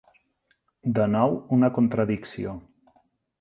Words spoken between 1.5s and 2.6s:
una contradicció.